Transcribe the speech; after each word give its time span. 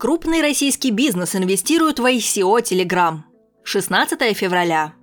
Крупный 0.00 0.40
российский 0.40 0.92
бизнес 0.92 1.36
инвестирует 1.36 1.98
в 1.98 2.06
ICO 2.06 2.58
Telegram. 2.62 3.18
16 3.64 4.34
февраля. 4.34 4.94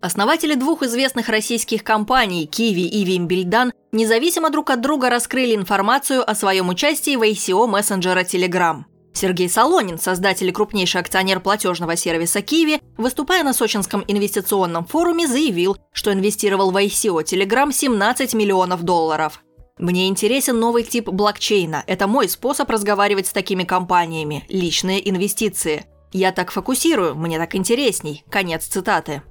Основатели 0.00 0.54
двух 0.54 0.82
известных 0.82 1.28
российских 1.28 1.84
компаний 1.84 2.50
Kiwi 2.52 2.88
и 2.88 3.04
Вимбельдан 3.04 3.72
независимо 3.92 4.50
друг 4.50 4.70
от 4.70 4.80
друга 4.80 5.10
раскрыли 5.10 5.54
информацию 5.54 6.28
о 6.28 6.34
своем 6.34 6.68
участии 6.70 7.14
в 7.14 7.22
ICO 7.22 7.68
мессенджера 7.68 8.24
Telegram. 8.24 8.82
Сергей 9.14 9.48
Солонин, 9.48 9.96
создатель 9.96 10.48
и 10.48 10.52
крупнейший 10.52 11.02
акционер 11.02 11.38
платежного 11.38 11.94
сервиса 11.94 12.40
Kiwi, 12.40 12.80
выступая 12.96 13.44
на 13.44 13.52
Сочинском 13.52 14.02
инвестиционном 14.08 14.86
форуме, 14.86 15.28
заявил, 15.28 15.76
что 15.92 16.12
инвестировал 16.12 16.72
в 16.72 16.76
ICO 16.76 17.22
Telegram 17.22 17.72
17 17.72 18.34
миллионов 18.34 18.82
долларов. 18.82 19.40
Мне 19.78 20.08
интересен 20.08 20.58
новый 20.58 20.84
тип 20.84 21.10
блокчейна. 21.10 21.84
Это 21.86 22.06
мой 22.06 22.30
способ 22.30 22.70
разговаривать 22.70 23.26
с 23.26 23.32
такими 23.32 23.64
компаниями. 23.64 24.46
Личные 24.48 25.06
инвестиции. 25.08 25.84
Я 26.12 26.32
так 26.32 26.50
фокусирую, 26.50 27.14
мне 27.14 27.36
так 27.36 27.54
интересней. 27.54 28.24
Конец 28.30 28.64
цитаты. 28.64 29.22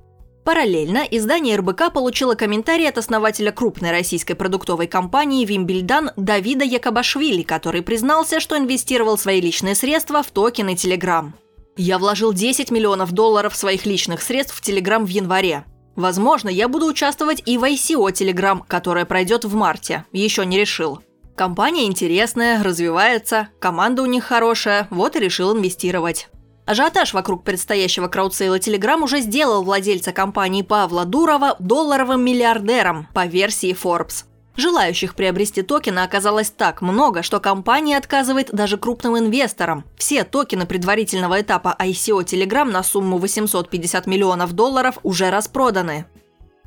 Параллельно 0.44 1.00
издание 1.10 1.56
РБК 1.56 1.92
получило 1.92 2.36
комментарий 2.36 2.88
от 2.88 3.00
основателя 3.00 3.52
крупной 3.52 3.90
российской 3.90 4.36
продуктовой 4.36 4.86
компании 4.86 5.44
«Вимбельдан» 5.46 6.12
Давида 6.16 6.64
Якобашвили, 6.64 7.42
который 7.42 7.82
признался, 7.82 8.40
что 8.40 8.56
инвестировал 8.56 9.18
свои 9.18 9.42
личные 9.42 9.74
средства 9.74 10.22
в 10.22 10.30
токены 10.30 10.76
Telegram. 10.76 11.32
«Я 11.76 11.98
вложил 11.98 12.32
10 12.32 12.70
миллионов 12.70 13.14
долларов 13.14 13.56
своих 13.56 13.88
личных 13.88 14.22
средств 14.22 14.56
в 14.56 14.62
Telegram 14.62 15.04
в 15.04 15.10
январе. 15.10 15.66
Возможно, 15.96 16.50
я 16.50 16.68
буду 16.68 16.88
участвовать 16.88 17.42
и 17.46 17.58
в 17.58 17.64
ICO 17.64 18.12
Telegram, 18.12 18.62
которая 18.68 19.06
пройдет 19.06 19.46
в 19.46 19.56
марте. 19.56 20.06
Еще 20.12 20.46
не 20.46 20.60
решил. 20.60 21.02
Компания 21.36 21.86
интересная, 21.86 22.64
развивается, 22.64 23.50
команда 23.60 24.04
у 24.04 24.06
них 24.06 24.24
хорошая, 24.24 24.88
вот 24.90 25.16
и 25.16 25.20
решил 25.20 25.56
инвестировать. 25.56 26.30
Ажиотаж 26.66 27.14
вокруг 27.14 27.44
предстоящего 27.44 28.08
краудсейла 28.08 28.58
Telegram 28.58 29.02
уже 29.02 29.20
сделал 29.20 29.64
владельца 29.64 30.12
компании 30.14 30.64
Павла 30.64 31.06
Дурова 31.06 31.56
долларовым 31.60 32.24
миллиардером 32.24 33.08
по 33.14 33.26
версии 33.26 33.76
Forbes. 33.76 34.26
Желающих 34.58 35.16
приобрести 35.16 35.62
токены 35.64 36.00
оказалось 36.00 36.50
так 36.50 36.82
много, 36.82 37.24
что 37.24 37.40
компания 37.40 37.98
отказывает 37.98 38.52
даже 38.54 38.78
крупным 38.78 39.18
инвесторам. 39.18 39.84
Все 39.98 40.24
токены 40.24 40.66
предварительного 40.66 41.42
этапа 41.42 41.76
ICO 41.78 42.24
Telegram 42.24 42.64
на 42.64 42.82
сумму 42.82 43.18
850 43.18 44.08
миллионов 44.08 44.54
долларов 44.54 44.98
уже 45.04 45.30
распроданы. 45.30 46.06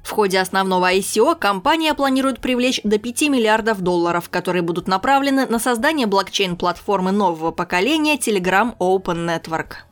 В 0.02 0.10
ходе 0.10 0.38
основного 0.38 0.92
ICO 0.92 1.34
компания 1.34 1.94
планирует 1.94 2.40
привлечь 2.40 2.80
до 2.84 2.98
5 2.98 3.22
миллиардов 3.28 3.80
долларов, 3.80 4.28
которые 4.30 4.62
будут 4.62 4.86
направлены 4.86 5.46
на 5.46 5.58
создание 5.58 6.06
блокчейн-платформы 6.06 7.10
нового 7.10 7.50
поколения 7.50 8.16
Telegram 8.16 8.76
Open 8.78 9.26
Network. 9.26 9.87